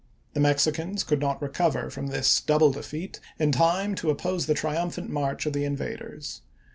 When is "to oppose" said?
3.97-4.47